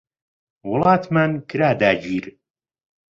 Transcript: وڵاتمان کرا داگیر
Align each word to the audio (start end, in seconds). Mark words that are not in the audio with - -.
وڵاتمان 0.69 1.31
کرا 1.49 1.69
داگیر 1.81 2.25